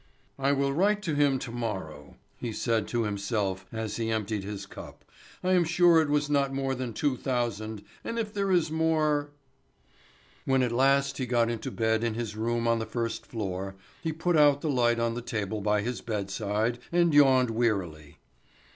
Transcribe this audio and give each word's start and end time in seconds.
"I 0.39 0.51
will 0.51 0.73
write 0.73 1.03
to 1.03 1.13
him 1.13 1.37
to 1.37 1.51
morrow," 1.51 2.17
he 2.39 2.51
said 2.53 2.87
to 2.87 3.03
himself 3.03 3.67
as 3.71 3.97
he 3.97 4.09
emptied 4.09 4.43
his 4.43 4.65
cup. 4.65 5.05
"I 5.43 5.51
am 5.53 5.63
sure 5.63 6.01
it 6.01 6.09
was 6.09 6.27
not 6.27 6.51
more 6.51 6.73
than 6.73 6.91
two 6.91 7.15
thousand, 7.15 7.83
and 8.03 8.17
if 8.17 8.33
there 8.33 8.51
is 8.51 8.71
more" 8.71 9.29
When 10.45 10.63
at 10.63 10.71
last 10.71 11.19
he 11.19 11.27
got 11.27 11.51
into 11.51 11.69
bed 11.69 12.03
in 12.03 12.15
his 12.15 12.35
room 12.35 12.67
on 12.67 12.79
the 12.79 12.87
first 12.87 13.27
floor, 13.27 13.75
he 14.01 14.11
put 14.11 14.35
out 14.35 14.61
the 14.61 14.71
light 14.71 14.97
on 14.99 15.13
the 15.13 15.21
table 15.21 15.61
by 15.61 15.83
his 15.83 16.01
bedside, 16.01 16.79
and 16.91 17.13
yawned 17.13 17.51
wearily. 17.51 18.17